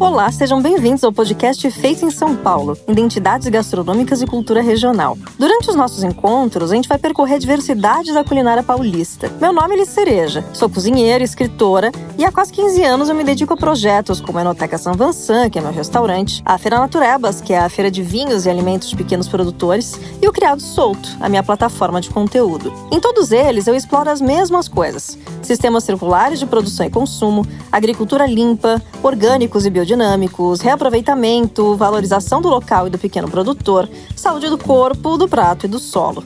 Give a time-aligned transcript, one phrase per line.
[0.00, 5.18] Olá, sejam bem-vindos ao podcast Feito em São Paulo, Identidades Gastronômicas e Cultura Regional.
[5.36, 9.28] Durante os nossos encontros, a gente vai percorrer a diversidade da culinária paulista.
[9.40, 13.24] Meu nome é Liz Cereja, sou cozinheira, escritora e há quase 15 anos eu me
[13.24, 17.40] dedico a projetos como a Enoteca São Vansan, que é meu restaurante, a Feira Naturebas,
[17.40, 21.08] que é a feira de vinhos e alimentos de pequenos produtores, e o Criado Solto,
[21.20, 22.72] a minha plataforma de conteúdo.
[22.92, 28.26] Em todos eles, eu exploro as mesmas coisas: sistemas circulares de produção e consumo, agricultura
[28.26, 34.58] limpa, orgânicos e biodiversos biodinâmicos, reaproveitamento, valorização do local e do pequeno produtor, saúde do
[34.58, 36.22] corpo, do prato e do solo.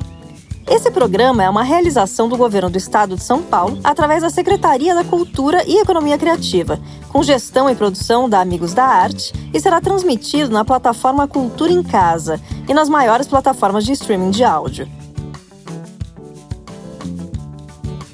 [0.69, 4.95] Esse programa é uma realização do governo do estado de São Paulo através da Secretaria
[4.95, 9.81] da Cultura e Economia Criativa, com gestão e produção da Amigos da Arte, e será
[9.81, 14.89] transmitido na plataforma Cultura em Casa e nas maiores plataformas de streaming de áudio.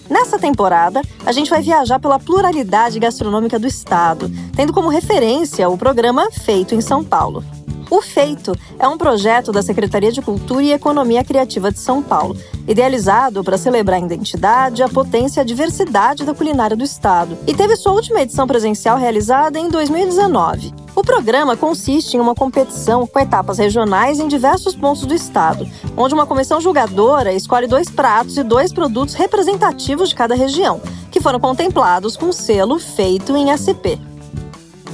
[0.08, 5.76] Nessa temporada, a gente vai viajar pela pluralidade gastronômica do estado, tendo como referência o
[5.76, 7.44] programa Feito em São Paulo.
[7.90, 12.36] O Feito é um projeto da Secretaria de Cultura e Economia Criativa de São Paulo,
[12.66, 17.54] idealizado para celebrar a identidade, a potência e a diversidade da culinária do estado, e
[17.54, 20.74] teve sua última edição presencial realizada em 2019.
[20.94, 26.12] O programa consiste em uma competição com etapas regionais em diversos pontos do estado, onde
[26.12, 30.80] uma comissão julgadora escolhe dois pratos e dois produtos representativos de cada região,
[31.10, 34.07] que foram contemplados com selo feito em SP.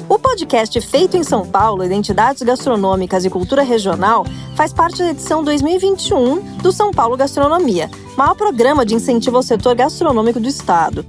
[0.08, 5.42] O podcast Feito em São Paulo, Identidades Gastronômicas e Cultura Regional, faz parte da edição
[5.42, 11.06] 2021 do São Paulo Gastronomia, maior programa de incentivo ao setor gastronômico do estado.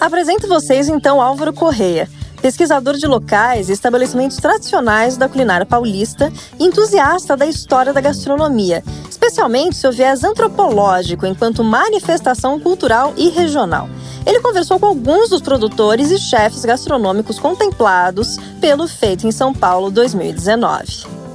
[0.00, 2.08] Apresento vocês então Álvaro Correia,
[2.46, 8.84] pesquisador de locais e estabelecimentos tradicionais da culinária paulista e entusiasta da história da gastronomia,
[9.10, 13.88] especialmente seu viés antropológico enquanto manifestação cultural e regional.
[14.24, 19.90] Ele conversou com alguns dos produtores e chefes gastronômicos contemplados pelo Feito em São Paulo
[19.90, 21.25] 2019.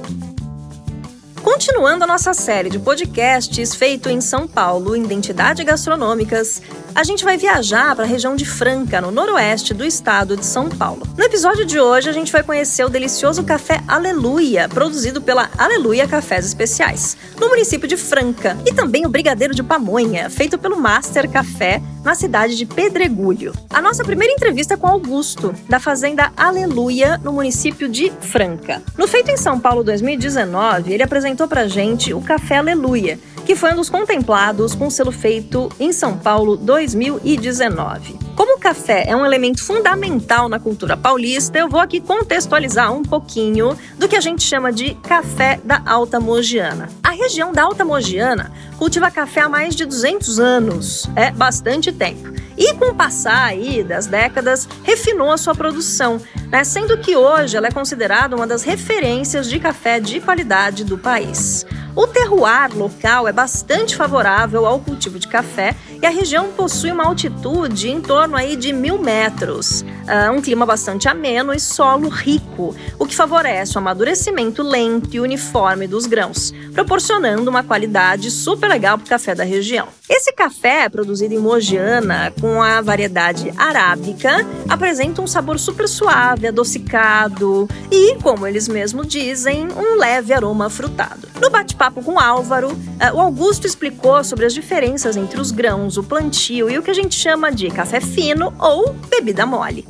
[1.42, 6.62] Continuando a nossa série de podcasts feito em São Paulo, Identidade Gastronômicas,
[6.94, 10.68] a gente vai viajar para a região de Franca, no noroeste do estado de São
[10.68, 11.02] Paulo.
[11.18, 16.06] No episódio de hoje, a gente vai conhecer o delicioso café Aleluia, produzido pela Aleluia
[16.06, 21.28] Cafés Especiais, no município de Franca, e também o brigadeiro de pamonha, feito pelo Master
[21.28, 23.52] Café, na cidade de Pedregulho.
[23.70, 28.82] A nossa primeira entrevista é com Augusto, da fazenda Aleluia, no município de Franca.
[28.98, 33.72] No Feito em São Paulo 2019, ele apresentou pra gente o Café Aleluia, que foi
[33.72, 38.18] um dos contemplados com selo feito em São Paulo 2019.
[38.36, 43.02] Como o café é um elemento fundamental na cultura paulista, eu vou aqui contextualizar um
[43.02, 46.88] pouquinho do que a gente chama de café da Alta Mogiana.
[47.02, 52.32] A região da Alta Mogiana cultiva café há mais de 200 anos, é bastante tempo.
[52.56, 56.20] E com o passar aí das décadas, refinou a sua produção,
[56.50, 56.64] né?
[56.64, 61.66] sendo que hoje ela é considerada uma das referências de café de qualidade do país.
[61.94, 67.04] O terroir local é bastante favorável ao cultivo de café e a região possui uma
[67.04, 72.74] altitude em torno aí de mil metros, uh, um clima bastante ameno e solo rico,
[72.98, 78.96] o que favorece o amadurecimento lento e uniforme dos grãos, proporcionando uma qualidade super legal
[78.96, 79.88] para o café da região.
[80.08, 87.68] Esse café, produzido em Mogiana com a variedade arábica, apresenta um sabor super suave, adocicado
[87.88, 91.28] e, como eles mesmos dizem, um leve aroma frutado.
[91.40, 96.02] No bate-papo com Álvaro, uh, o Augusto explicou sobre as diferenças entre os grãos, o
[96.02, 99.86] plantio e o que a gente chama de café fino ou bebida mole.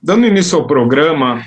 [0.00, 1.42] Dando início ao programa,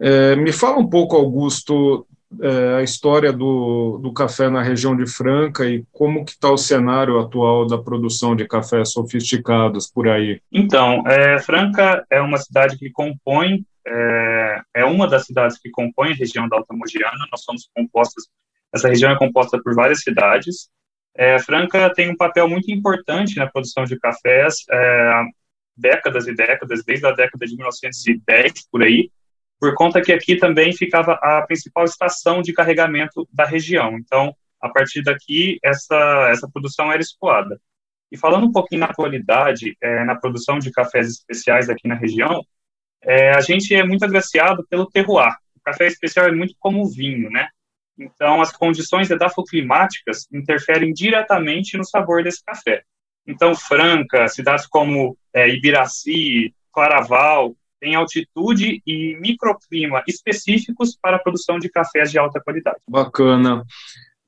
[0.00, 2.04] é, me fala um pouco, Augusto,
[2.40, 6.56] é, a história do, do café na região de Franca e como que está o
[6.56, 10.40] cenário atual da produção de cafés sofisticados por aí.
[10.50, 16.12] Então, é, Franca é uma cidade que compõe, é, é, uma das cidades que compõe
[16.12, 18.28] a região da Alta Mogiana, nós somos compostos,
[18.74, 20.68] essa região é composta por várias cidades,
[21.14, 25.22] é, Franca tem um papel muito importante na produção de cafés, é,
[25.76, 29.10] décadas e décadas, desde a década de 1910 por aí,
[29.62, 33.96] por conta que aqui também ficava a principal estação de carregamento da região.
[33.96, 37.60] Então, a partir daqui, essa, essa produção era escoada.
[38.10, 42.42] E falando um pouquinho na atualidade, é, na produção de cafés especiais aqui na região,
[43.04, 45.32] é, a gente é muito agraciado pelo terroir.
[45.54, 47.46] O café especial é muito como o vinho, né?
[47.96, 52.82] Então, as condições edafoclimáticas interferem diretamente no sabor desse café.
[53.24, 61.58] Então, Franca, cidades como é, Ibiraci, Claraval, têm altitude e microclima específicos para a produção
[61.58, 62.78] de cafés de alta qualidade.
[62.88, 63.64] Bacana.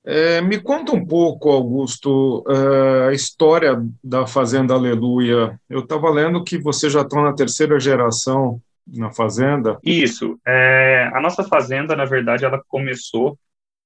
[0.05, 5.59] É, me conta um pouco, Augusto, é, a história da Fazenda Aleluia.
[5.71, 9.79] Eu estava lendo que você já está na terceira geração na fazenda?
[9.83, 10.39] Isso.
[10.47, 13.39] É, a nossa fazenda, na verdade, ela começou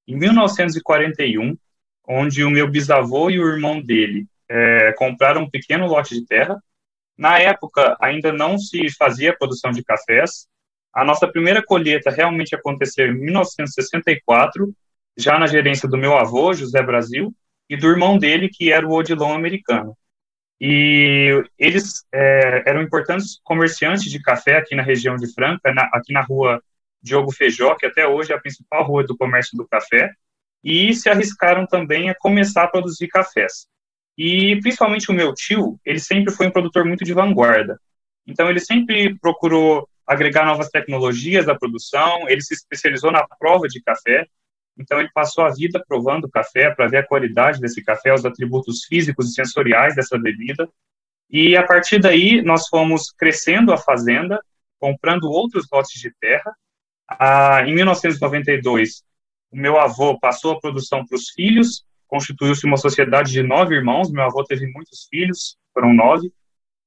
[0.05, 1.55] em 1941,
[2.05, 6.61] onde o meu bisavô e o irmão dele é, compraram um pequeno lote de terra.
[7.19, 10.47] Na época, ainda não se fazia produção de cafés.
[10.93, 14.73] A nossa primeira colheita realmente aconteceu em 1964,
[15.17, 17.35] já na gerência do meu avô, José Brasil,
[17.69, 19.97] e do irmão dele, que era o Odilon americano.
[20.61, 26.13] E eles é, eram importantes comerciantes de café aqui na região de Franca, na, aqui
[26.13, 26.63] na rua
[27.03, 30.09] Diogo Feijó, que até hoje é a principal rua do comércio do café,
[30.63, 33.67] e se arriscaram também a começar a produzir cafés.
[34.19, 37.79] E principalmente o meu tio, ele sempre foi um produtor muito de vanguarda.
[38.27, 43.81] Então ele sempre procurou agregar novas tecnologias à produção, ele se especializou na prova de
[43.81, 44.27] café,
[44.77, 48.83] então ele passou a vida provando café para ver a qualidade desse café, os atributos
[48.83, 50.67] físicos e sensoriais dessa bebida.
[51.29, 54.43] E a partir daí nós fomos crescendo a fazenda,
[54.79, 56.53] comprando outros lotes de terra.
[57.07, 59.01] Ah, em 1992,
[59.49, 64.11] o meu avô passou a produção para os filhos, constituiu-se uma sociedade de nove irmãos.
[64.11, 66.33] Meu avô teve muitos filhos, foram nove.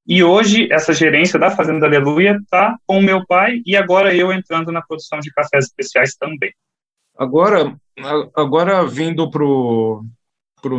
[0.05, 4.71] E hoje essa gerência da Fazenda Aleluia está com meu pai e agora eu entrando
[4.71, 6.53] na produção de cafés especiais também.
[7.17, 7.75] Agora,
[8.35, 10.03] agora vindo para o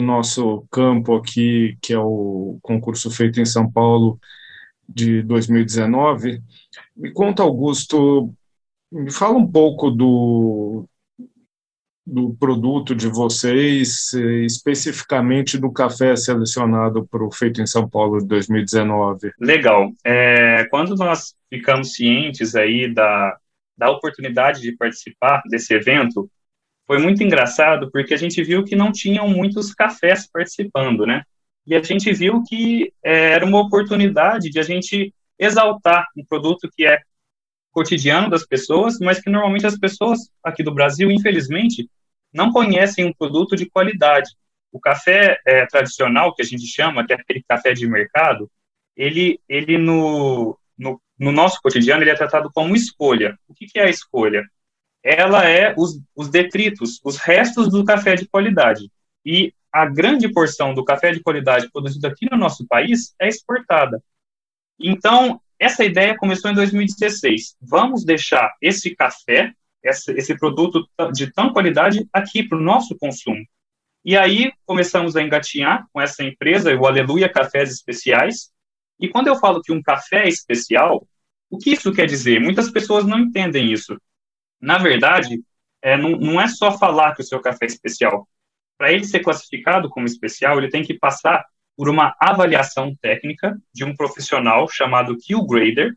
[0.02, 4.18] nosso campo aqui, que é o concurso feito em São Paulo
[4.86, 6.42] de 2019,
[6.94, 8.30] me conta, Augusto,
[8.92, 10.86] me fala um pouco do,
[12.06, 18.26] do produto de vocês, especificamente do café selecionado para o Feito em São Paulo de
[18.26, 19.32] 2019.
[19.40, 19.90] Legal.
[20.04, 23.36] É, quando nós ficamos cientes aí da,
[23.76, 26.30] da oportunidade de participar desse evento,
[26.86, 31.22] foi muito engraçado porque a gente viu que não tinham muitos cafés participando, né?
[31.66, 36.68] E a gente viu que é, era uma oportunidade de a gente exaltar um produto
[36.74, 36.98] que é
[37.74, 41.90] cotidiano das pessoas, mas que normalmente as pessoas aqui do Brasil, infelizmente,
[42.32, 44.30] não conhecem um produto de qualidade.
[44.72, 48.50] O café é, tradicional, que a gente chama, que é aquele café de mercado,
[48.96, 53.36] ele, ele no, no, no nosso cotidiano, ele é tratado como escolha.
[53.48, 54.44] O que, que é a escolha?
[55.02, 58.90] Ela é os, os detritos, os restos do café de qualidade.
[59.24, 64.02] E a grande porção do café de qualidade produzido aqui no nosso país é exportada.
[64.78, 67.56] Então, essa ideia começou em 2016.
[67.60, 69.52] Vamos deixar esse café,
[69.82, 73.44] esse, esse produto de tão qualidade aqui para o nosso consumo.
[74.04, 78.52] E aí começamos a engatinhar com essa empresa, o Aleluia Cafés Especiais,
[79.00, 81.06] e quando eu falo que um café é especial,
[81.50, 82.40] o que isso quer dizer?
[82.40, 83.96] Muitas pessoas não entendem isso.
[84.60, 85.42] Na verdade,
[85.82, 88.28] é, não, não é só falar que o seu café é especial.
[88.76, 91.44] Para ele ser classificado como especial, ele tem que passar
[91.76, 95.96] por uma avaliação técnica de um profissional chamado Q-Grader.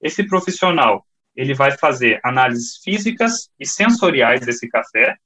[0.00, 5.16] Esse profissional ele vai fazer análises físicas e sensoriais desse café,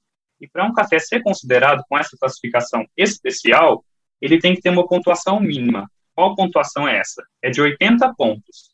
[0.41, 3.85] e para um café ser considerado com essa classificação especial,
[4.21, 5.89] ele tem que ter uma pontuação mínima.
[6.15, 7.23] Qual pontuação é essa?
[7.43, 8.71] É de 80 pontos.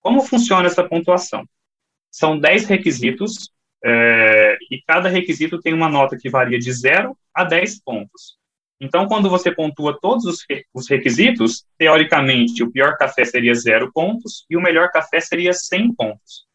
[0.00, 1.44] Como funciona essa pontuação?
[2.10, 3.50] São 10 requisitos,
[3.84, 8.38] é, e cada requisito tem uma nota que varia de 0 a 10 pontos.
[8.80, 14.46] Então, quando você pontua todos os, os requisitos, teoricamente, o pior café seria 0 pontos
[14.48, 16.46] e o melhor café seria 100 pontos.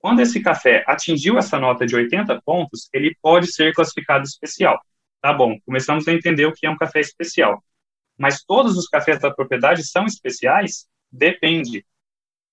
[0.00, 4.80] Quando esse café atingiu essa nota de 80 pontos, ele pode ser classificado especial.
[5.20, 7.62] Tá bom, começamos a entender o que é um café especial.
[8.16, 10.86] Mas todos os cafés da propriedade são especiais?
[11.10, 11.84] Depende.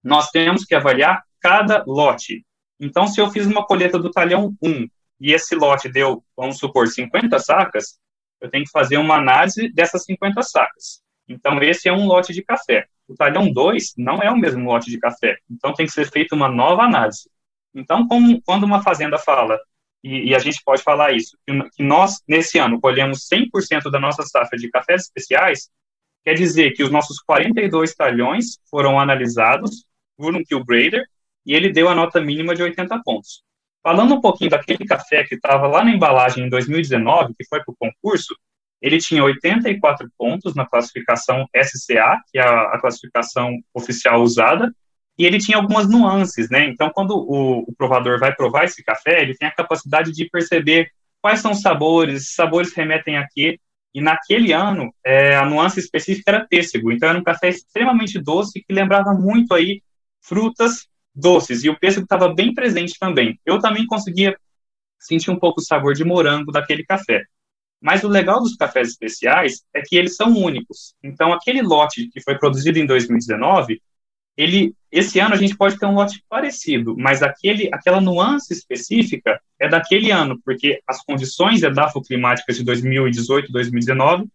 [0.03, 2.45] Nós temos que avaliar cada lote.
[2.79, 4.87] Então, se eu fiz uma colheita do talhão 1
[5.19, 7.97] e esse lote deu, vamos supor, 50 sacas,
[8.45, 11.01] eu tenho que fazer uma análise dessas 50 sacas.
[11.27, 12.85] Então, esse é um lote de café.
[13.07, 15.37] O talhão 2 não é o mesmo lote de café.
[15.49, 17.29] Então, tem que ser feita uma nova análise.
[17.73, 19.59] Então, como, quando uma fazenda fala
[20.03, 24.23] e, e a gente pode falar isso, que nós, nesse ano, colhemos 100% da nossa
[24.23, 25.69] safra de cafés especiais,
[26.23, 29.85] quer dizer que os nossos 42 talhões foram analisados
[30.15, 31.03] por um Q-Grader
[31.45, 33.43] e ele deu a nota mínima de 80 pontos.
[33.85, 37.71] Falando um pouquinho daquele café que estava lá na embalagem em 2019, que foi para
[37.71, 38.35] o concurso,
[38.81, 44.73] ele tinha 84 pontos na classificação SCA, que é a, classificação oficial usada,
[45.19, 46.65] e ele tinha algumas nuances, né?
[46.65, 50.89] Então, quando o, o, provador vai provar esse café, ele tem a capacidade de perceber
[51.21, 53.59] quais são os sabores, esses sabores remetem a quê,
[53.93, 58.63] e naquele ano, é, a nuance específica era pêssego, então era um café extremamente doce,
[58.67, 59.83] que lembrava muito aí
[60.19, 63.39] frutas doces, e o pêssego estava bem presente também.
[63.45, 64.37] Eu também conseguia
[64.99, 67.23] sentir um pouco o sabor de morango daquele café.
[67.81, 70.95] Mas o legal dos cafés especiais é que eles são únicos.
[71.03, 73.79] Então, aquele lote que foi produzido em 2019
[74.37, 79.39] ele, esse ano a gente pode ter um lote parecido, mas aquele, aquela nuance específica
[79.59, 84.25] é daquele ano, porque as condições edafoclimáticas de 2018 e 2019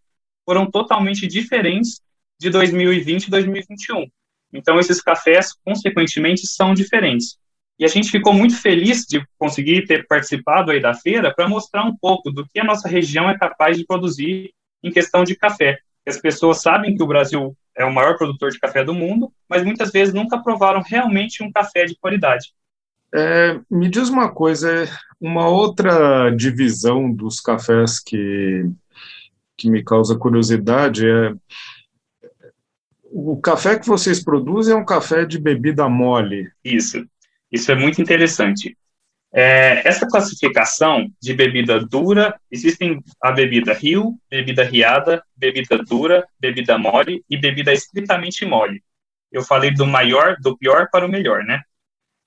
[0.43, 2.01] foram totalmente diferentes
[2.39, 4.07] de 2020 e 2021.
[4.53, 7.37] Então, esses cafés, consequentemente, são diferentes.
[7.79, 11.83] E a gente ficou muito feliz de conseguir ter participado aí da feira para mostrar
[11.83, 14.53] um pouco do que a nossa região é capaz de produzir
[14.83, 15.79] em questão de café.
[16.07, 19.63] As pessoas sabem que o Brasil é o maior produtor de café do mundo, mas
[19.63, 22.53] muitas vezes nunca provaram realmente um café de qualidade.
[23.13, 24.87] É, me diz uma coisa,
[25.19, 28.69] uma outra divisão dos cafés que,
[29.57, 31.33] que me causa curiosidade é
[33.11, 36.49] o café que vocês produzem é um café de bebida mole.
[36.63, 37.05] Isso,
[37.51, 38.77] isso é muito interessante.
[39.33, 46.77] É, essa classificação de bebida dura, existem a bebida rio, bebida riada, bebida dura, bebida
[46.77, 48.83] mole e bebida estritamente mole.
[49.31, 51.61] Eu falei do maior, do pior para o melhor, né?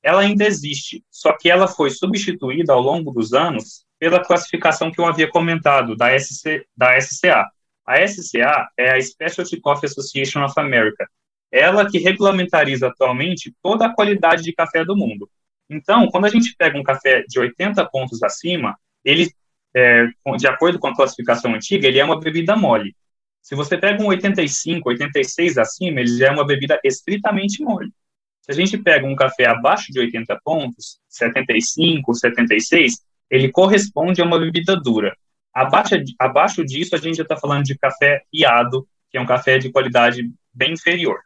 [0.02, 5.00] Ela ainda existe, só que ela foi substituída ao longo dos anos pela classificação que
[5.00, 7.50] eu havia comentado, da, SC, da SCA.
[7.86, 11.08] A SCA é a Specialty Coffee Association of America,
[11.52, 15.28] ela que regulamentariza atualmente toda a qualidade de café do mundo.
[15.68, 19.30] Então, quando a gente pega um café de 80 pontos acima, ele,
[19.74, 22.94] é, de acordo com a classificação antiga, ele é uma bebida mole.
[23.40, 27.92] Se você pega um 85, 86 acima, ele já é uma bebida estritamente mole.
[28.40, 34.24] Se a gente pega um café abaixo de 80 pontos, 75, 76, ele corresponde a
[34.24, 35.16] uma bebida dura.
[35.54, 39.58] Abaixo, abaixo disso, a gente já está falando de café iado, que é um café
[39.58, 41.20] de qualidade bem inferior.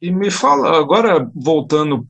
[0.00, 2.06] E me fala, agora voltando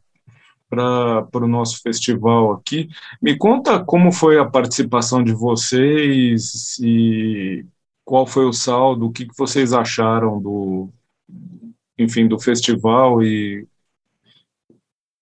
[0.71, 2.89] para o nosso festival aqui.
[3.21, 7.65] Me conta como foi a participação de vocês e
[8.05, 10.89] qual foi o saldo, o que, que vocês acharam do,
[11.99, 13.67] enfim, do festival e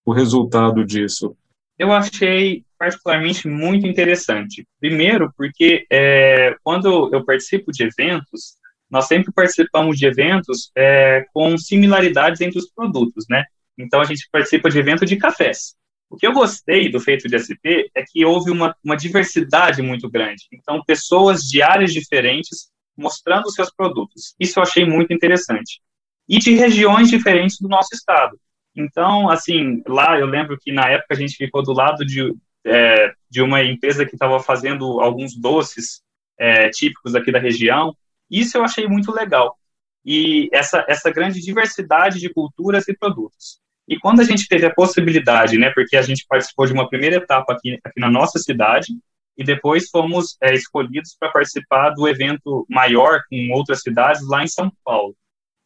[0.05, 1.35] o resultado disso.
[1.79, 4.67] Eu achei particularmente muito interessante.
[4.81, 8.57] Primeiro, porque é, quando eu participo de eventos,
[8.91, 13.45] nós sempre participamos de eventos é, com similaridades entre os produtos, né?
[13.77, 15.77] Então, a gente participa de evento de cafés.
[16.11, 20.09] O que eu gostei do Feito de SP é que houve uma, uma diversidade muito
[20.11, 20.45] grande.
[20.53, 24.35] Então, pessoas de áreas diferentes mostrando seus produtos.
[24.41, 25.81] Isso eu achei muito interessante.
[26.29, 28.39] E de regiões diferentes do nosso estado.
[28.79, 32.33] Então, assim, lá eu lembro que na época a gente ficou do lado de,
[32.65, 36.01] é, de uma empresa que estava fazendo alguns doces
[36.39, 37.93] é, típicos aqui da região.
[38.31, 39.59] Isso eu achei muito legal.
[40.05, 43.59] E essa, essa grande diversidade de culturas e produtos.
[43.89, 47.17] E quando a gente teve a possibilidade, né, porque a gente participou de uma primeira
[47.17, 48.93] etapa aqui, aqui na nossa cidade,
[49.37, 54.49] e depois fomos é, escolhidos para participar do evento maior com outras cidades lá em
[54.49, 55.17] São Paulo.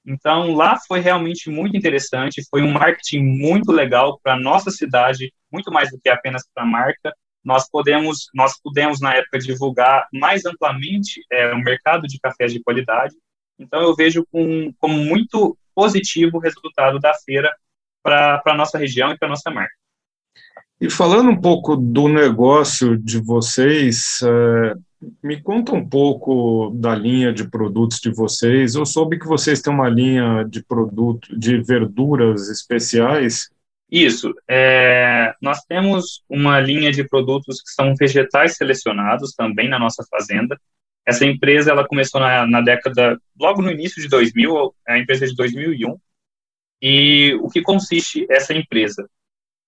[0.05, 5.33] Então, lá foi realmente muito interessante, foi um marketing muito legal para a nossa cidade,
[5.51, 7.15] muito mais do que apenas para a marca.
[7.45, 12.63] Nós podemos, nós pudemos, na época, divulgar mais amplamente é, o mercado de cafés de
[12.63, 13.15] qualidade.
[13.59, 17.53] Então, eu vejo com, como muito positivo o resultado da feira
[18.03, 19.73] para a nossa região e para a nossa marca.
[20.81, 24.75] E falando um pouco do negócio de vocês, é,
[25.23, 28.75] me conta um pouco da linha de produtos de vocês.
[28.75, 33.51] Eu soube que vocês têm uma linha de produto de verduras especiais.
[33.91, 34.33] Isso.
[34.49, 40.59] É, nós temos uma linha de produtos que são vegetais selecionados também na nossa fazenda.
[41.05, 45.27] Essa empresa ela começou na, na década, logo no início de 2000, é a empresa
[45.27, 45.99] de 2001,
[46.81, 49.09] e o que consiste essa empresa?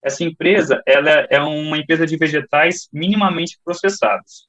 [0.02, 4.46] Essa empresa ela é uma empresa de vegetais minimamente processados.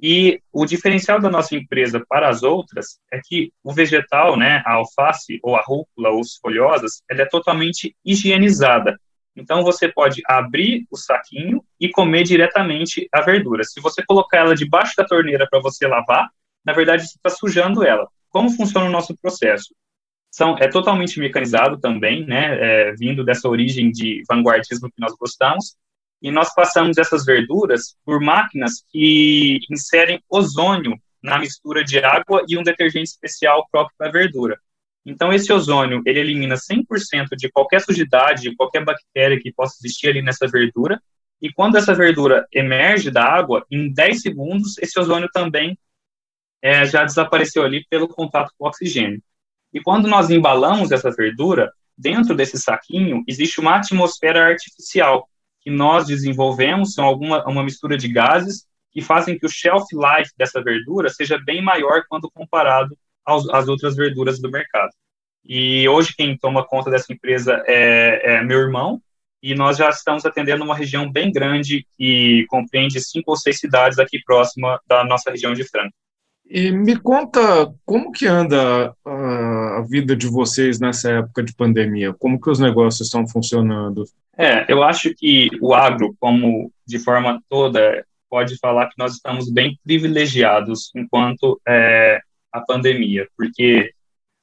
[0.00, 4.74] E o diferencial da nossa empresa para as outras é que o vegetal, né, a
[4.74, 8.98] alface ou a rúcula ou as folhosas, ela é totalmente higienizada.
[9.36, 13.64] Então você pode abrir o saquinho e comer diretamente a verdura.
[13.64, 16.28] Se você colocar ela debaixo da torneira para você lavar,
[16.64, 18.08] na verdade você está sujando ela.
[18.28, 19.74] Como funciona o nosso processo?
[20.34, 25.76] são, é totalmente mecanizado também, né, é, vindo dessa origem de vanguardismo que nós gostamos,
[26.24, 32.56] e nós passamos essas verduras por máquinas que inserem ozônio na mistura de água e
[32.56, 34.58] um detergente especial próprio para a verdura.
[35.04, 40.08] Então, esse ozônio, ele elimina 100% de qualquer sujidade, de qualquer bactéria que possa existir
[40.08, 40.98] ali nessa verdura,
[41.42, 45.78] e quando essa verdura emerge da água, em 10 segundos, esse ozônio também
[46.62, 49.22] é, já desapareceu ali pelo contato com o oxigênio.
[49.74, 55.28] E quando nós embalamos essa verdura, dentro desse saquinho existe uma atmosfera artificial
[55.64, 60.30] que nós desenvolvemos, são alguma uma mistura de gases que fazem que o shelf life
[60.36, 64.92] dessa verdura seja bem maior quando comparado aos, às outras verduras do mercado.
[65.44, 69.00] E hoje quem toma conta dessa empresa é, é meu irmão,
[69.42, 73.98] e nós já estamos atendendo uma região bem grande e compreende cinco ou seis cidades
[73.98, 75.92] aqui próxima da nossa região de Franca.
[76.48, 79.10] E me conta como que anda a,
[79.78, 82.12] a, vida de vocês nessa época de pandemia?
[82.14, 84.04] Como que os negócios estão funcionando?
[84.36, 89.50] É, eu acho que o agro, como de forma toda, pode falar que nós estamos
[89.50, 92.20] bem privilegiados enquanto é,
[92.52, 93.92] a pandemia, porque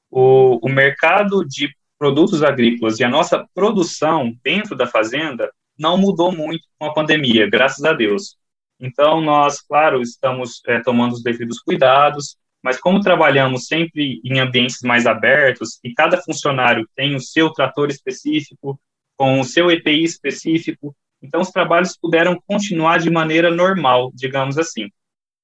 [0.10, 6.32] o, o mercado de produtos agrícolas e a nossa produção dentro da fazenda não mudou
[6.32, 8.38] muito com a pandemia, graças a Deus.
[8.80, 14.80] Então, nós, claro, estamos é, tomando os devidos cuidados, mas como trabalhamos sempre em ambientes
[14.84, 18.80] mais abertos e cada funcionário tem o seu trator específico,
[19.18, 24.89] com o seu EPI específico, então os trabalhos puderam continuar de maneira normal, digamos assim.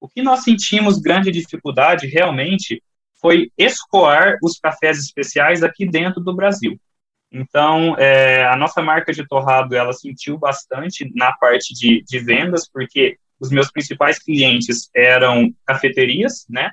[0.00, 2.82] O que nós sentimos grande dificuldade realmente
[3.20, 6.78] foi escoar os cafés especiais aqui dentro do Brasil.
[7.30, 12.68] Então, é, a nossa marca de torrado, ela sentiu bastante na parte de, de vendas,
[12.68, 16.70] porque os meus principais clientes eram cafeterias, né?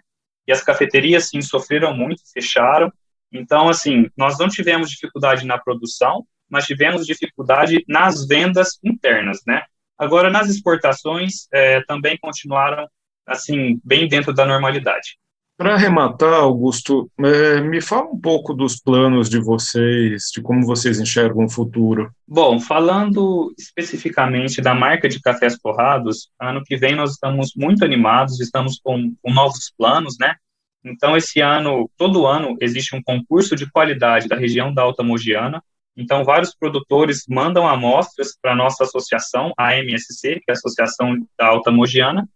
[0.47, 2.91] E as cafeterias, sim, sofreram muito, fecharam.
[3.31, 9.63] Então, assim, nós não tivemos dificuldade na produção, mas tivemos dificuldade nas vendas internas, né?
[9.97, 12.87] Agora, nas exportações, é, também continuaram,
[13.25, 15.17] assim, bem dentro da normalidade.
[15.57, 20.99] Para arrematar, Augusto, é, me fala um pouco dos planos de vocês, de como vocês
[20.99, 22.11] enxergam o futuro.
[22.27, 28.41] Bom, falando especificamente da marca de cafés torrados, ano que vem nós estamos muito animados,
[28.41, 30.35] estamos com, com novos planos, né?
[30.83, 35.63] Então, esse ano, todo ano, existe um concurso de qualidade da região da Alta Mogiana.
[35.95, 41.15] Então, vários produtores mandam amostras para a nossa associação, a MSC, que é a Associação
[41.39, 42.27] da Alta Mogiana,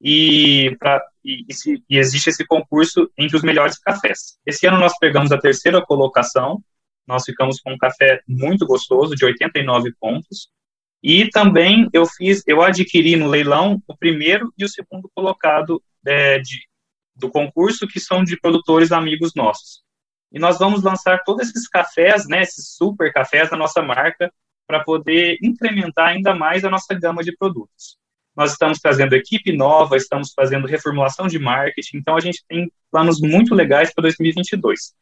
[0.00, 1.44] e, pra, e,
[1.88, 4.38] e, existe esse concurso entre os melhores cafés.
[4.44, 6.62] Esse ano nós pegamos a terceira colocação,
[7.06, 10.48] nós ficamos com um café muito gostoso, de 89 pontos,
[11.02, 16.38] e também eu fiz, eu adquiri no leilão o primeiro e o segundo colocado é,
[16.38, 16.66] de,
[17.14, 19.82] do concurso, que são de produtores amigos nossos.
[20.32, 24.32] E nós vamos lançar todos esses cafés, né, esses super cafés da nossa marca,
[24.66, 27.96] para poder incrementar ainda mais a nossa gama de produtos.
[28.36, 33.20] Nós estamos trazendo equipe nova, estamos fazendo reformulação de marketing, então a gente tem planos
[33.20, 34.92] muito legais para 2022.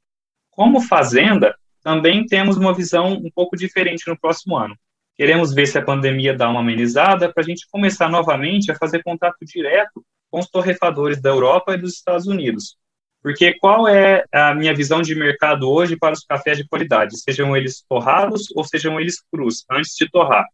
[0.51, 4.77] Como fazenda, também temos uma visão um pouco diferente no próximo ano.
[5.17, 9.03] Queremos ver se a pandemia dá uma amenizada para a gente começar novamente a fazer
[9.03, 12.77] contato direto com os torrefadores da Europa e dos Estados Unidos.
[13.21, 17.57] Porque qual é a minha visão de mercado hoje para os cafés de qualidade, sejam
[17.57, 20.45] eles torrados ou sejam eles crus, antes de torrar?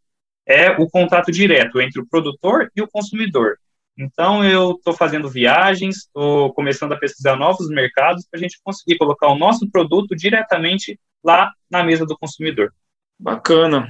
[0.51, 3.57] É o contato direto entre o produtor e o consumidor.
[3.97, 8.99] Então, eu estou fazendo viagens, estou começando a pesquisar novos mercados para a gente conseguir
[8.99, 12.73] colocar o nosso produto diretamente lá na mesa do consumidor.
[13.19, 13.89] Bacana.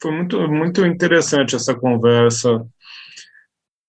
[0.00, 2.64] Foi muito, muito interessante essa conversa.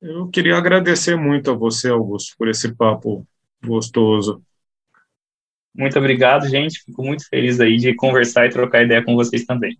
[0.01, 3.27] Eu queria agradecer muito a você, Augusto, por esse papo
[3.63, 4.41] gostoso.
[5.75, 6.83] Muito obrigado, gente.
[6.83, 9.77] Fico muito feliz aí de conversar e trocar ideia com vocês também.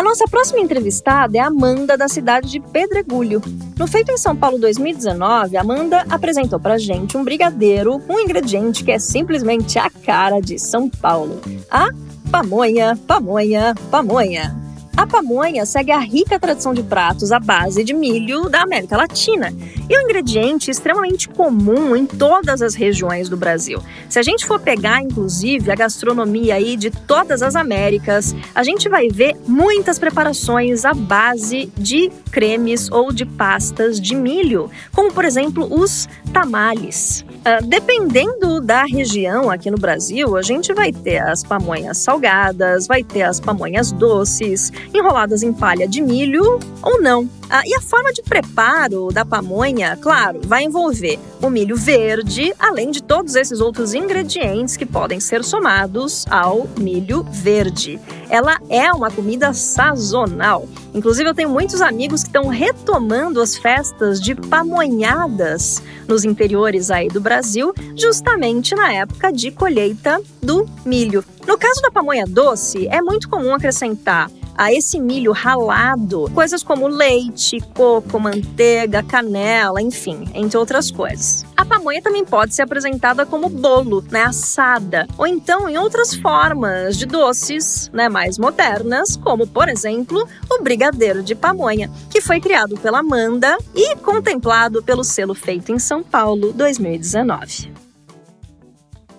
[0.00, 3.42] A nossa próxima entrevistada é Amanda, da cidade de Pedregulho.
[3.78, 8.92] No Feito em São Paulo 2019, Amanda apresentou pra gente um brigadeiro um ingrediente que
[8.92, 11.38] é simplesmente a cara de São Paulo:
[11.70, 11.90] a
[12.30, 14.69] pamonha, pamonha, pamonha.
[15.00, 19.50] A pamonha segue a rica tradição de pratos à base de milho da América Latina
[19.88, 23.82] e é um ingrediente extremamente comum em todas as regiões do Brasil.
[24.10, 28.90] Se a gente for pegar, inclusive, a gastronomia aí de todas as Américas, a gente
[28.90, 35.24] vai ver muitas preparações à base de cremes ou de pastas de milho, como por
[35.24, 37.24] exemplo os tamales.
[37.40, 43.02] Uh, dependendo da região aqui no Brasil, a gente vai ter as pamonhas salgadas, vai
[43.02, 47.26] ter as pamonhas doces, enroladas em palha de milho ou não.
[47.52, 52.92] Ah, e a forma de preparo da pamonha, claro, vai envolver o milho verde, além
[52.92, 57.98] de todos esses outros ingredientes que podem ser somados ao milho verde.
[58.28, 60.68] Ela é uma comida sazonal.
[60.94, 67.08] Inclusive, eu tenho muitos amigos que estão retomando as festas de pamonhadas nos interiores aí
[67.08, 71.24] do Brasil, justamente na época de colheita do milho.
[71.46, 76.86] No caso da pamonha doce, é muito comum acrescentar a esse milho ralado coisas como
[76.86, 81.46] leite, coco, manteiga, canela, enfim, entre outras coisas.
[81.56, 86.98] A pamonha também pode ser apresentada como bolo, né, assada, ou então em outras formas
[86.98, 92.76] de doces, né, mais modernas, como por exemplo o brigadeiro de pamonha, que foi criado
[92.76, 97.89] pela Amanda e contemplado pelo selo feito em São Paulo 2019.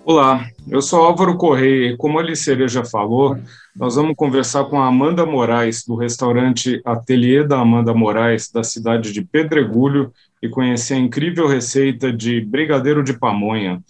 [0.04, 3.38] Olá, eu sou Álvaro Correia e como a Liceria já falou,
[3.74, 9.12] nós vamos conversar com a Amanda Moraes, do restaurante Ateliê da Amanda Moraes, da cidade
[9.12, 10.12] de Pedregulho,
[10.42, 13.80] e conhecer a incrível receita de brigadeiro de pamonha,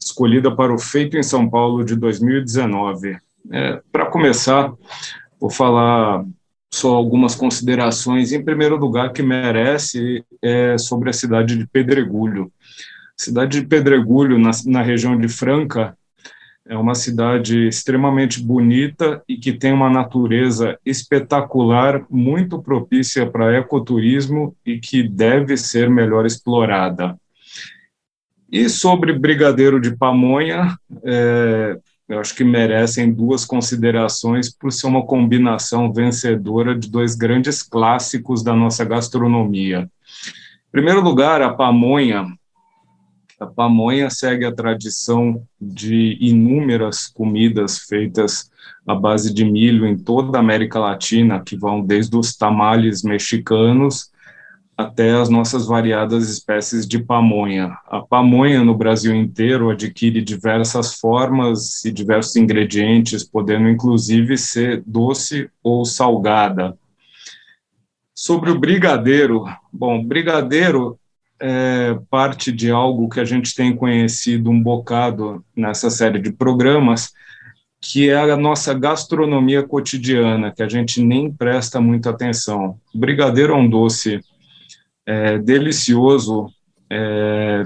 [0.00, 3.18] escolhida para o Feito em São Paulo de 2019.
[3.50, 4.72] É, para começar,
[5.40, 6.24] vou falar
[6.72, 8.32] só algumas considerações.
[8.32, 12.52] Em primeiro lugar, que merece é sobre a cidade de Pedregulho.
[13.16, 15.96] Cidade de Pedregulho, na, na região de Franca,
[16.68, 24.54] é uma cidade extremamente bonita e que tem uma natureza espetacular, muito propícia para ecoturismo
[24.66, 27.16] e que deve ser melhor explorada.
[28.50, 35.04] E sobre Brigadeiro de Pamonha, é, eu acho que merecem duas considerações por ser uma
[35.04, 39.90] combinação vencedora de dois grandes clássicos da nossa gastronomia.
[40.68, 42.26] Em primeiro lugar, a pamonha.
[43.38, 48.50] A pamonha segue a tradição de inúmeras comidas feitas
[48.86, 54.10] à base de milho em toda a América Latina, que vão desde os tamales mexicanos
[54.74, 57.76] até as nossas variadas espécies de pamonha.
[57.86, 65.50] A pamonha no Brasil inteiro adquire diversas formas e diversos ingredientes, podendo inclusive ser doce
[65.62, 66.76] ou salgada.
[68.14, 70.98] Sobre o brigadeiro, bom, brigadeiro
[71.40, 77.12] é parte de algo que a gente tem conhecido um bocado nessa série de programas,
[77.80, 82.78] que é a nossa gastronomia cotidiana, que a gente nem presta muita atenção.
[82.94, 84.20] O brigadeiro é um doce
[85.04, 86.48] é, delicioso,
[86.90, 87.64] é,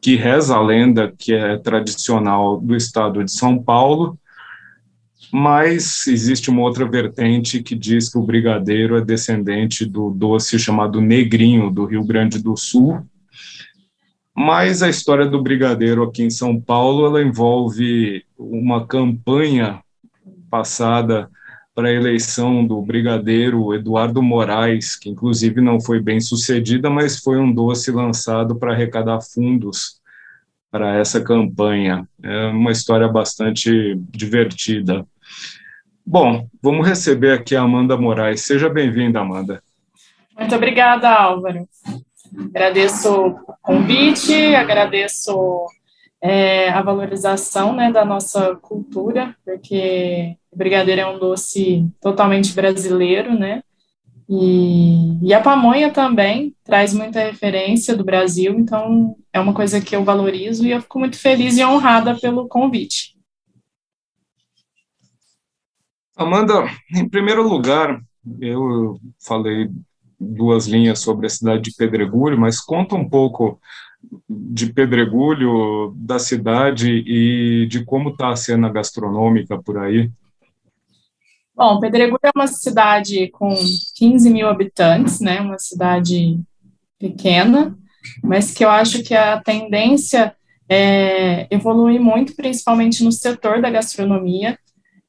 [0.00, 4.18] que reza a lenda que é tradicional do estado de São Paulo,
[5.32, 11.00] mas existe uma outra vertente que diz que o brigadeiro é descendente do doce chamado
[11.00, 13.00] negrinho do Rio Grande do Sul.
[14.34, 19.82] Mas a história do brigadeiro aqui em São Paulo, ela envolve uma campanha
[20.50, 21.30] passada
[21.74, 27.38] para a eleição do brigadeiro Eduardo Moraes, que inclusive não foi bem sucedida, mas foi
[27.38, 30.00] um doce lançado para arrecadar fundos
[30.70, 32.08] para essa campanha.
[32.22, 35.06] É uma história bastante divertida.
[36.06, 38.42] Bom, vamos receber aqui a Amanda Moraes.
[38.42, 39.62] Seja bem-vinda, Amanda.
[40.36, 41.68] Muito obrigada, Álvaro.
[42.48, 45.66] Agradeço o convite, agradeço
[46.20, 53.38] é, a valorização né, da nossa cultura, porque o brigadeiro é um doce totalmente brasileiro,
[53.38, 53.62] né?
[54.28, 59.94] E, e, a pamonha também traz muita referência do Brasil, então é uma coisa que
[59.96, 63.16] eu valorizo e eu fico muito feliz e honrada pelo convite.
[66.20, 67.98] Amanda, em primeiro lugar,
[68.42, 69.70] eu falei
[70.20, 73.58] duas linhas sobre a cidade de Pedregulho, mas conta um pouco
[74.28, 80.10] de Pedregulho, da cidade e de como está a cena gastronômica por aí.
[81.56, 83.54] Bom, Pedregulho é uma cidade com
[83.94, 85.40] 15 mil habitantes, né?
[85.40, 86.38] Uma cidade
[86.98, 87.74] pequena,
[88.22, 90.36] mas que eu acho que a tendência
[90.68, 94.58] é evoluir muito, principalmente no setor da gastronomia,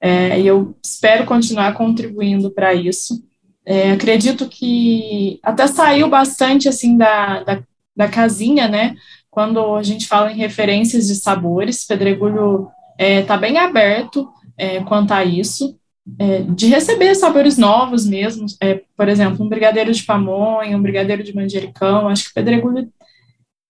[0.01, 3.23] é, e eu espero continuar contribuindo para isso.
[3.63, 7.63] É, acredito que até saiu bastante assim da, da,
[7.95, 8.95] da, casinha, né?
[9.29, 15.11] Quando a gente fala em referências de sabores, Pedregulho está é, bem aberto é, quanto
[15.11, 15.79] a isso
[16.17, 21.23] é, de receber sabores novos mesmo, é, por exemplo, um brigadeiro de pamonha, um brigadeiro
[21.23, 22.91] de manjericão, acho que Pedregulho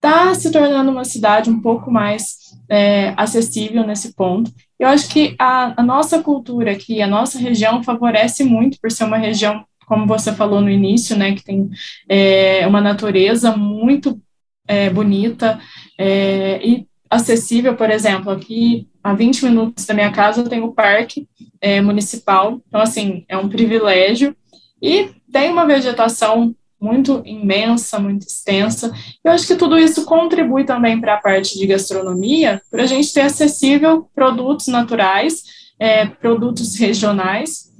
[0.02, 2.36] está se tornando uma cidade um pouco mais
[2.68, 4.52] é, acessível nesse ponto.
[4.76, 9.04] Eu acho que a, a, nossa cultura aqui, a nossa região favorece muito por ser
[9.04, 11.70] uma região, como você falou no início, né, que tem
[12.08, 14.20] é, uma natureza muito
[14.66, 15.60] é, bonita
[15.96, 21.28] é, e acessível, por exemplo, aqui a 20 minutos da minha casa tem o parque
[21.60, 24.34] é, municipal, então, assim, é um privilégio,
[24.80, 28.92] e tem uma vegetação muito imensa, muito extensa.
[29.22, 33.12] Eu acho que tudo isso contribui também para a parte de gastronomia, para a gente
[33.12, 35.44] ter acessível produtos naturais,
[35.78, 37.72] é, produtos regionais,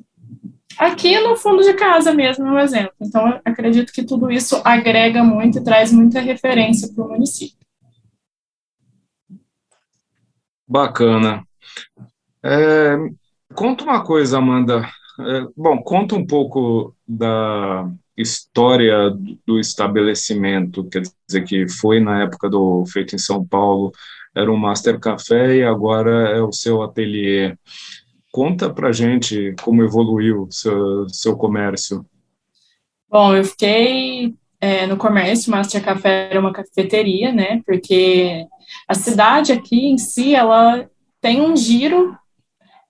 [0.79, 2.95] aqui no fundo de casa mesmo, um exemplo.
[3.01, 7.59] Então, acredito que tudo isso agrega muito e traz muita referência para o município.
[10.67, 11.45] Bacana.
[12.45, 12.97] É,
[13.53, 14.89] conta uma coisa, Amanda.
[15.21, 17.91] É, bom, conta um pouco da
[18.23, 19.11] história
[19.47, 23.93] do estabelecimento, quer dizer que foi na época do feito em São Paulo,
[24.35, 27.57] era um Master Café e agora é o seu ateliê.
[28.31, 32.07] Conta pra gente como evoluiu seu, seu comércio.
[33.11, 38.47] Bom, eu fiquei é, no comércio, Master Café era uma cafeteria, né, porque
[38.89, 40.89] A cidade aqui em si, ela
[41.21, 42.17] tem um giro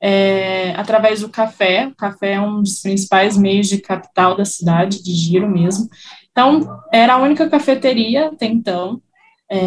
[0.03, 1.87] é, através do café.
[1.87, 5.89] O café é um dos principais meios de capital da cidade, de giro mesmo.
[6.31, 9.01] Então, era a única cafeteria até então.
[9.49, 9.59] É,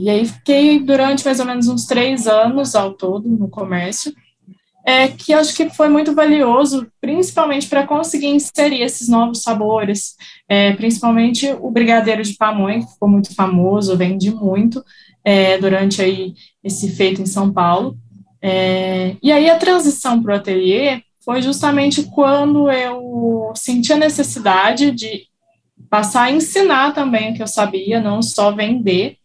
[0.00, 4.12] e aí fiquei durante mais ou menos uns três anos ao todo no comércio
[4.84, 10.16] é, que acho que foi muito valioso, principalmente para conseguir inserir esses novos sabores,
[10.48, 14.84] é, principalmente o brigadeiro de pamonha, que ficou muito famoso, vende muito
[15.24, 17.96] é, durante aí esse feito em São Paulo.
[18.42, 24.90] É, e aí a transição para o ateliê foi justamente quando eu senti a necessidade
[24.90, 25.26] de
[25.90, 29.16] passar a ensinar também o que eu sabia, não só vender,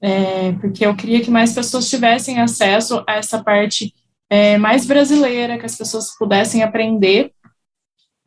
[0.00, 3.94] é, porque eu queria que mais pessoas tivessem acesso a essa parte
[4.28, 7.32] é, mais brasileira, que as pessoas pudessem aprender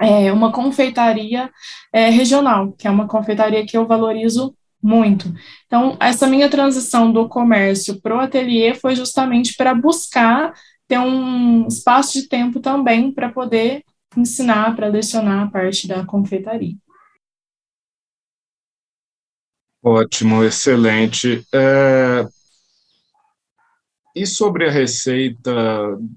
[0.02, 1.50] é, uma confeitaria
[1.94, 5.32] é, regional, que é uma confeitaria que eu valorizo muito.
[5.68, 10.54] Então, essa minha transição do comércio para o ateliê foi justamente para buscar
[10.88, 13.84] ter um espaço de tempo também para poder
[14.18, 16.76] ensinar, para lecionar a parte da confeitaria.
[19.84, 21.44] Ótimo, excelente.
[21.54, 22.28] É,
[24.16, 25.52] e sobre a receita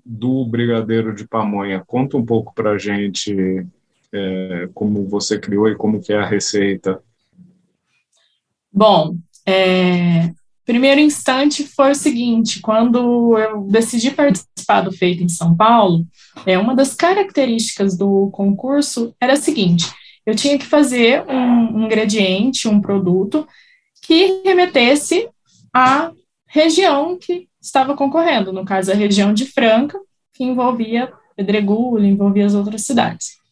[0.04, 3.64] do brigadeiro de pamonha, conta um pouco para a gente
[4.12, 7.02] é, como você criou e como que é a receita.
[8.76, 10.32] Bom, é,
[10.66, 16.04] primeiro instante foi o seguinte, quando eu decidi participar do Feito em São Paulo,
[16.44, 19.86] é, uma das características do concurso era a seguinte,
[20.26, 23.46] eu tinha que fazer um, ingrediente, um produto
[24.02, 25.28] que remetesse
[25.72, 26.10] à
[26.44, 30.00] região que estava concorrendo, no caso a região de Franca,
[30.32, 33.43] que envolvia Pedregulho, envolvia as outras cidades.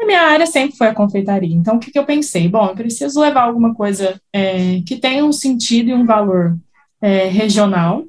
[0.00, 2.48] A minha área sempre foi a confeitaria, então o que, que eu pensei?
[2.48, 6.56] Bom, eu preciso levar alguma coisa é, que tenha um sentido e um valor
[7.00, 8.04] é, regional,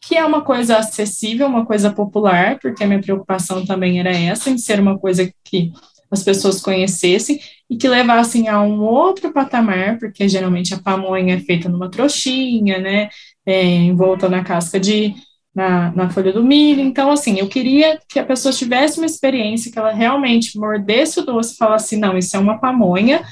[0.00, 4.50] que é uma coisa acessível, uma coisa popular, porque a minha preocupação também era essa,
[4.50, 5.72] em ser uma coisa que
[6.10, 11.40] as pessoas conhecessem e que levassem a um outro patamar, porque geralmente a pamonha é
[11.40, 13.08] feita numa trouxinha, né,
[13.44, 15.14] é, envolta na casca de,
[15.56, 19.72] na, na folha do milho, então, assim, eu queria que a pessoa tivesse uma experiência,
[19.72, 23.24] que ela realmente mordesse o doce e falasse, não, isso é uma pamonha,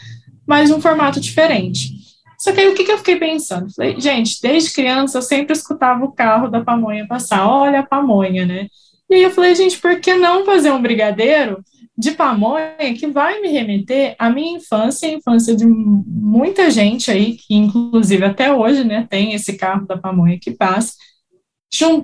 [0.46, 1.90] mas um formato diferente.
[2.38, 3.70] Só que aí o que, que eu fiquei pensando?
[3.74, 8.46] Falei, gente, desde criança eu sempre escutava o carro da pamonha passar, olha a pamonha,
[8.46, 8.68] né?
[9.10, 11.62] E aí eu falei, gente, por que não fazer um brigadeiro
[11.96, 17.36] de pamonha que vai me remeter à minha infância, a infância de muita gente aí,
[17.36, 20.94] que inclusive até hoje, né, tem esse carro da pamonha que passa,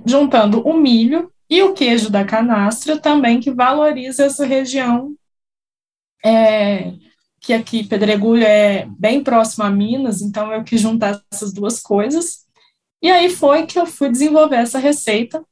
[0.05, 5.15] juntando o milho e o queijo da canastra também, que valoriza essa região,
[6.23, 6.93] é,
[7.39, 12.45] que aqui Pedregulho é bem próximo a Minas, então eu quis juntar essas duas coisas,
[13.01, 15.43] e aí foi que eu fui desenvolver essa receita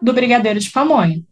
[0.00, 1.22] do brigadeiro de pamonha.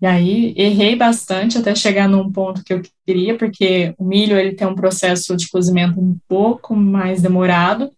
[0.00, 4.54] E aí errei bastante até chegar num ponto que eu queria, porque o milho ele
[4.54, 7.90] tem um processo de cozimento um pouco mais demorado.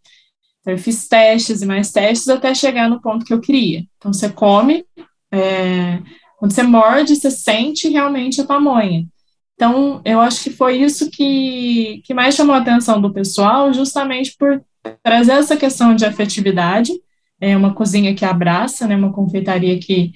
[0.60, 3.84] Então, eu fiz testes e mais testes até chegar no ponto que eu queria.
[3.96, 4.84] Então você come,
[5.32, 6.00] é,
[6.38, 9.06] quando você morde, você sente realmente a pamonha.
[9.54, 14.34] Então, eu acho que foi isso que, que mais chamou a atenção do pessoal, justamente
[14.38, 14.62] por
[15.02, 16.92] trazer essa questão de afetividade,
[17.38, 20.12] é uma cozinha que abraça, né, uma confeitaria que,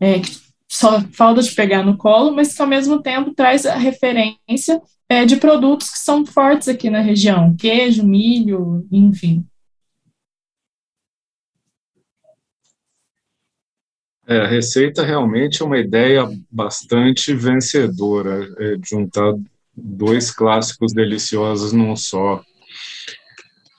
[0.00, 0.30] é, que
[0.68, 5.24] só falta de pegar no colo, mas que ao mesmo tempo traz a referência é,
[5.24, 9.44] de produtos que são fortes aqui na região, queijo, milho, enfim.
[14.28, 19.34] É, a receita realmente é uma ideia bastante vencedora, é, juntar
[19.74, 22.42] dois clássicos deliciosos num só.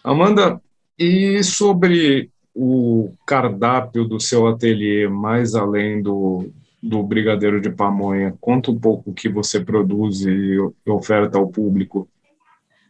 [0.04, 0.62] Amanda,
[0.98, 6.50] e sobre o cardápio do seu ateliê, mais além do,
[6.82, 8.34] do Brigadeiro de Pamonha?
[8.40, 10.58] Conta um pouco o que você produz e
[10.88, 12.08] oferta ao público.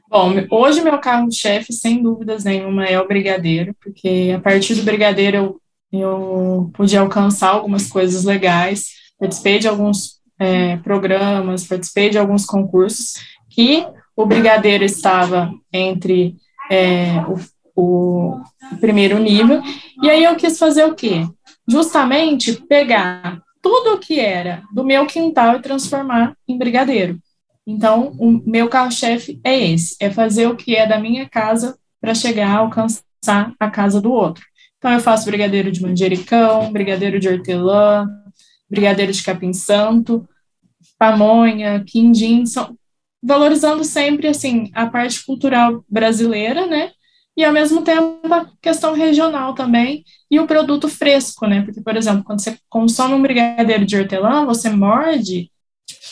[0.10, 5.38] Bom, hoje meu carro-chefe, sem dúvidas nenhuma, é o Brigadeiro, porque a partir do Brigadeiro
[5.38, 8.88] eu, eu pude alcançar algumas coisas legais,
[9.20, 13.14] participei de alguns é, programas, participei de alguns concursos,
[13.50, 16.36] que o Brigadeiro estava entre
[16.70, 17.38] é, o,
[17.76, 18.42] o
[18.80, 19.62] primeiro nível,
[20.02, 21.28] e aí eu quis fazer o quê?
[21.68, 27.20] Justamente pegar tudo o que era do meu quintal e transformar em brigadeiro.
[27.66, 32.16] Então, o meu carro-chefe é esse, é fazer o que é da minha casa para
[32.16, 34.46] chegar a alcançar a casa do outro.
[34.78, 38.08] Então, eu faço brigadeiro de manjericão, brigadeiro de hortelã,
[38.70, 40.28] brigadeiro de capim santo,
[41.00, 42.78] pamonha, quindim, são,
[43.22, 46.92] valorizando sempre, assim, a parte cultural brasileira, né,
[47.36, 51.62] e ao mesmo tempo a questão regional também e o produto fresco, né?
[51.62, 55.52] Porque, por exemplo, quando você consome um brigadeiro de hortelã, você morde,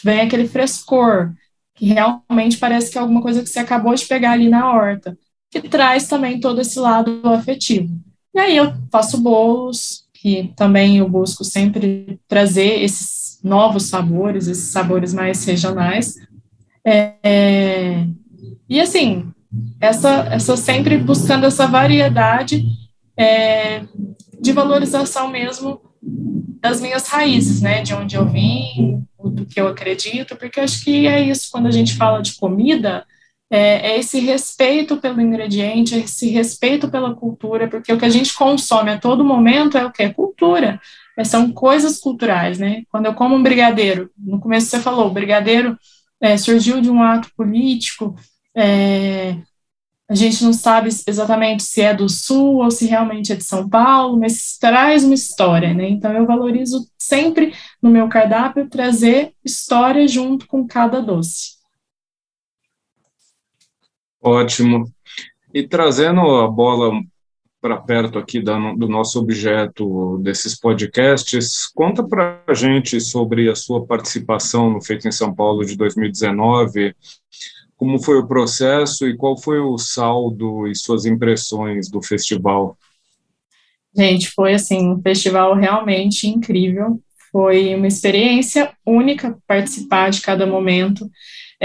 [0.03, 1.33] vem aquele frescor,
[1.73, 5.17] que realmente parece que é alguma coisa que você acabou de pegar ali na horta,
[5.49, 7.89] que traz também todo esse lado afetivo.
[8.35, 14.71] E aí eu faço bolos, que também eu busco sempre trazer esses novos sabores, esses
[14.71, 16.15] sabores mais regionais.
[16.85, 18.07] É, é,
[18.67, 19.31] e assim,
[19.79, 22.65] essa, essa sempre buscando essa variedade
[23.15, 23.83] é,
[24.41, 25.79] de valorização mesmo
[26.59, 31.07] das minhas raízes, né, de onde eu vim, do que eu acredito, porque acho que
[31.07, 33.05] é isso quando a gente fala de comida,
[33.49, 38.33] é, é, esse respeito pelo ingrediente, esse respeito pela cultura, porque o que a gente
[38.33, 40.03] consome a todo momento é o que?
[40.03, 40.79] É cultura,
[41.17, 42.83] é, são coisas culturais, né?
[42.91, 45.77] Quando eu como um brigadeiro, no começo você falou, o brigadeiro
[46.21, 48.15] é, surgiu de um ato político,
[48.55, 49.37] é,
[50.09, 53.67] a gente não sabe exatamente se é do Sul ou se realmente é de São
[53.67, 55.89] Paulo, mas traz uma história, né?
[55.89, 61.54] Então eu valorizo sempre no meu cardápio trazer história junto com cada doce.
[64.25, 64.91] Ótimo.
[65.53, 66.91] E trazendo a bola
[67.61, 73.85] para perto aqui do nosso objeto desses podcasts, conta para a gente sobre a sua
[73.85, 76.95] participação no Feito em São Paulo de 2019
[77.77, 82.77] como foi o processo e qual foi o saldo e suas impressões do festival?
[83.95, 86.99] Gente, foi assim, um festival realmente incrível.
[87.31, 91.09] Foi uma experiência única participar de cada momento.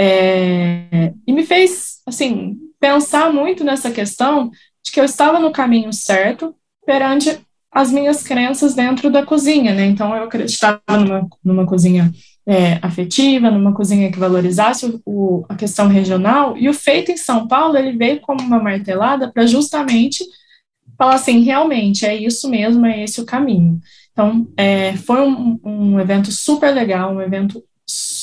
[0.03, 4.49] É, e me fez, assim, pensar muito nessa questão
[4.83, 7.39] de que eu estava no caminho certo perante
[7.71, 9.85] as minhas crenças dentro da cozinha, né?
[9.85, 12.11] Então, eu acreditava numa, numa cozinha
[12.47, 17.17] é, afetiva, numa cozinha que valorizasse o, o, a questão regional, e o feito em
[17.17, 20.25] São Paulo, ele veio como uma martelada para justamente
[20.97, 23.79] falar assim, realmente, é isso mesmo, é esse o caminho.
[24.11, 27.63] Então, é, foi um, um, evento super legal, um evento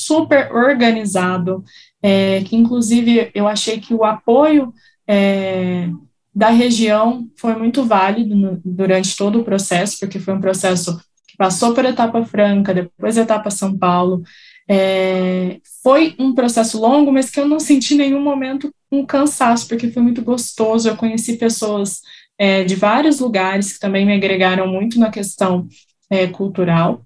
[0.08, 1.62] super organizado,
[2.02, 4.72] é, que inclusive eu achei que o apoio
[5.06, 5.88] é,
[6.34, 10.98] da região foi muito válido no, durante todo o processo, porque foi um processo
[11.38, 14.22] passou por etapa franca, depois etapa São Paulo.
[14.68, 19.68] É, foi um processo longo, mas que eu não senti em nenhum momento um cansaço,
[19.68, 20.88] porque foi muito gostoso.
[20.88, 22.00] Eu conheci pessoas
[22.36, 25.68] é, de vários lugares que também me agregaram muito na questão
[26.10, 27.02] é, cultural.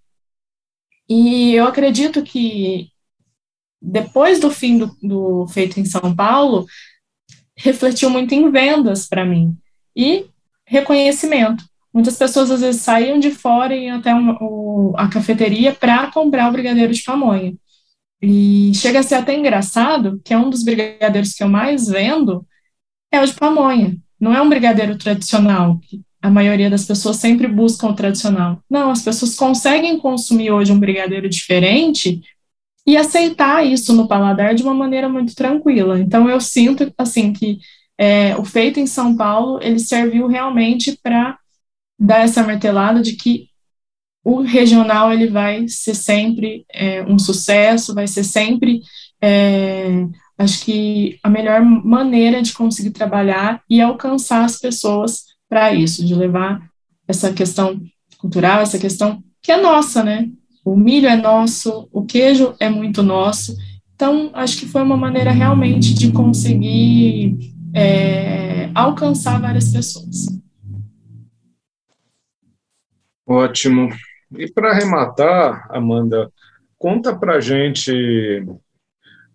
[1.08, 2.88] E eu acredito que
[3.82, 6.66] depois do fim do, do feito em São Paulo,
[7.56, 9.56] refletiu muito em vendas para mim
[9.96, 10.26] e
[10.64, 11.64] reconhecimento.
[11.92, 16.52] Muitas pessoas às vezes saíam de fora e até o, a cafeteria para comprar o
[16.52, 17.54] brigadeiro de pamonha.
[18.22, 22.46] E chega a ser até engraçado que é um dos brigadeiros que eu mais vendo
[23.10, 23.96] é o de pamonha.
[24.18, 28.62] Não é um brigadeiro tradicional, que a maioria das pessoas sempre buscam o tradicional.
[28.70, 32.22] Não, as pessoas conseguem consumir hoje um brigadeiro diferente
[32.86, 35.98] e aceitar isso no paladar de uma maneira muito tranquila.
[36.00, 37.58] Então eu sinto assim que
[37.98, 41.38] é, o feito em São Paulo ele serviu realmente para
[41.98, 43.48] dar essa martelada de que
[44.24, 48.82] o regional ele vai ser sempre é, um sucesso, vai ser sempre,
[49.20, 50.06] é,
[50.38, 56.14] acho que a melhor maneira de conseguir trabalhar e alcançar as pessoas para isso, de
[56.14, 56.60] levar
[57.06, 57.80] essa questão
[58.18, 60.28] cultural, essa questão que é nossa, né?
[60.64, 63.57] O milho é nosso, o queijo é muito nosso.
[63.94, 70.27] Então, acho que foi uma maneira realmente de conseguir é, alcançar várias pessoas.
[73.27, 73.88] Ótimo.
[74.37, 76.31] E para arrematar, Amanda,
[76.79, 77.92] conta para gente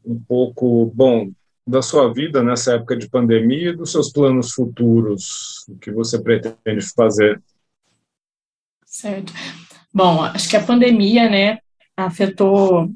[0.06, 1.32] um pouco, bom,
[1.66, 6.22] da sua vida nessa época de pandemia e dos seus planos futuros, o que você
[6.22, 7.42] pretende fazer.
[8.86, 9.34] Certo.
[9.97, 11.57] Bom, acho que a pandemia, né,
[11.97, 12.88] afetou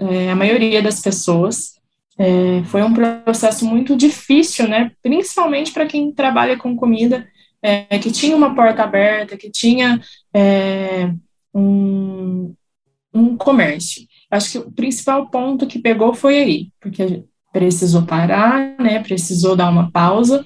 [0.00, 1.74] é, a maioria das pessoas.
[2.18, 7.24] É, foi um processo muito difícil, né, principalmente para quem trabalha com comida
[7.62, 10.00] é, que tinha uma porta aberta, que tinha
[10.34, 11.12] é,
[11.54, 12.52] um,
[13.14, 14.02] um comércio.
[14.28, 17.22] Acho que o principal ponto que pegou foi aí, porque
[17.52, 20.44] precisou parar, né, precisou dar uma pausa,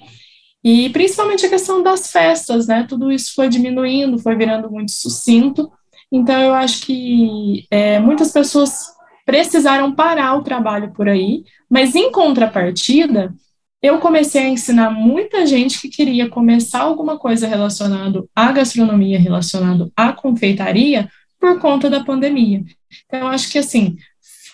[0.62, 5.72] e principalmente a questão das festas, né, tudo isso foi diminuindo, foi virando muito sucinto,
[6.10, 8.94] então eu acho que é, muitas pessoas
[9.24, 13.34] precisaram parar o trabalho por aí, mas em contrapartida,
[13.82, 19.92] eu comecei a ensinar muita gente que queria começar alguma coisa relacionado à gastronomia, relacionado
[19.96, 22.64] à confeitaria, por conta da pandemia.
[23.04, 23.96] Então, eu acho que, assim,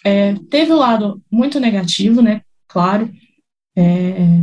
[0.04, 3.08] é, teve o um lado muito negativo, né, claro,
[3.76, 4.42] é,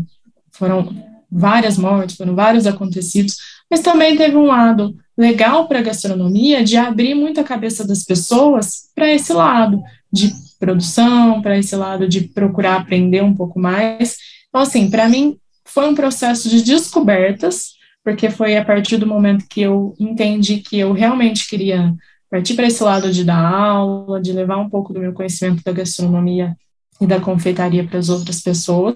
[0.52, 0.88] foram
[1.30, 3.36] várias mortes, foram vários acontecidos,
[3.70, 8.04] mas também teve um lado legal para a gastronomia de abrir muito a cabeça das
[8.04, 14.16] pessoas para esse lado de produção, para esse lado de procurar aprender um pouco mais.
[14.50, 17.72] Então, assim, para mim foi um processo de descobertas,
[18.04, 21.94] porque foi a partir do momento que eu entendi que eu realmente queria
[22.30, 25.72] partir para esse lado de dar aula, de levar um pouco do meu conhecimento da
[25.72, 26.56] gastronomia
[27.00, 28.96] e da confeitaria para as outras pessoas,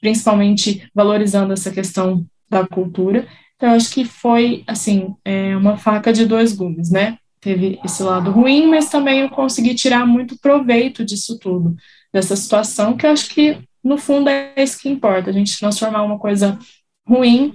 [0.00, 3.26] principalmente valorizando essa questão da cultura.
[3.62, 7.16] Então, eu acho que foi, assim, é, uma faca de dois gumes, né?
[7.40, 11.76] Teve esse lado ruim, mas também eu consegui tirar muito proveito disso tudo,
[12.12, 16.02] dessa situação, que eu acho que, no fundo, é isso que importa, a gente transformar
[16.02, 16.58] uma coisa
[17.06, 17.54] ruim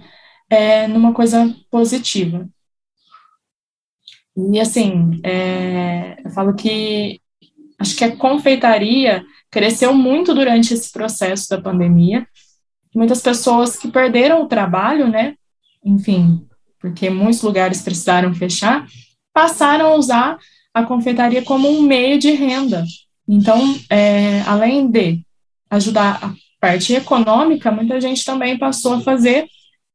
[0.50, 2.48] é, numa coisa positiva.
[4.38, 7.20] E, assim, é, eu falo que
[7.78, 12.26] acho que a confeitaria cresceu muito durante esse processo da pandemia.
[12.96, 15.36] Muitas pessoas que perderam o trabalho, né?
[15.88, 16.46] Enfim,
[16.82, 18.86] porque muitos lugares precisaram fechar,
[19.34, 20.38] passaram a usar
[20.74, 22.84] a confeitaria como um meio de renda.
[23.28, 23.58] Então,
[23.90, 25.22] é, além de
[25.70, 29.48] ajudar a parte econômica, muita gente também passou a fazer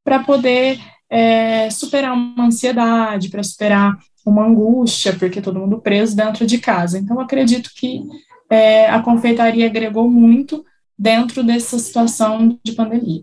[0.03, 0.81] para poder
[1.11, 6.99] é, superar uma ansiedade, para superar uma angústia, porque todo mundo preso dentro de casa.
[6.99, 8.03] Então, acredito que
[8.49, 10.65] é, a confeitaria agregou muito
[10.99, 13.23] dentro dessa situação de pandemia.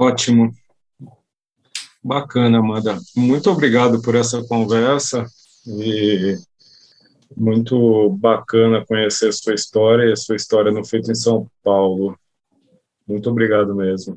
[0.00, 0.54] Ótimo.
[2.04, 2.96] Bacana, Amanda.
[3.16, 5.26] Muito obrigado por essa conversa
[5.66, 6.36] e
[7.36, 12.16] muito bacana conhecer a sua história e a sua história no Feito em São Paulo.
[13.08, 14.16] Muito obrigado mesmo.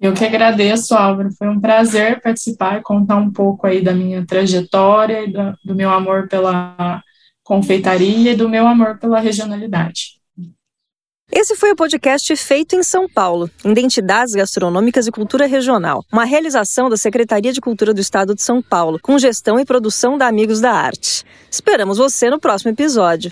[0.00, 1.30] Eu que agradeço, Álvaro.
[1.38, 5.24] Foi um prazer participar e contar um pouco aí da minha trajetória
[5.64, 7.00] do meu amor pela
[7.44, 10.19] confeitaria e do meu amor pela regionalidade.
[11.32, 16.90] Esse foi o podcast Feito em São Paulo, Identidades Gastronômicas e Cultura Regional, uma realização
[16.90, 20.60] da Secretaria de Cultura do Estado de São Paulo, com gestão e produção da Amigos
[20.60, 21.24] da Arte.
[21.48, 23.28] Esperamos você no próximo episódio.